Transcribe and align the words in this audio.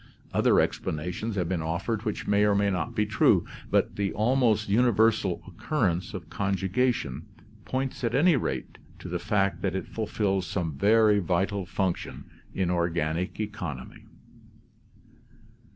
Other 0.33 0.59
ex 0.59 0.79
planations 0.79 1.35
have 1.35 1.47
been 1.47 1.61
offered 1.61 2.05
which 2.05 2.25
may 2.25 2.43
or 2.43 2.55
may 2.55 2.71
not 2.71 2.95
be 2.95 3.05
true, 3.05 3.45
but 3.69 3.97
the 3.97 4.11
almost 4.13 4.67
universal 4.67 5.43
occurrence 5.45 6.15
of 6.15 6.27
conjugation 6.31 7.27
points 7.65 8.03
at 8.03 8.15
any 8.15 8.35
rate 8.35 8.79
to 8.97 9.07
the 9.07 9.19
fact 9.19 9.61
that 9.61 9.75
it 9.75 9.85
fulfils 9.85 10.47
some 10.47 10.73
very 10.75 11.19
vital 11.19 11.67
function 11.67 12.23
in 12.51 12.71
organic 12.71 13.35
econ 13.35 13.77
omy. 13.85 14.05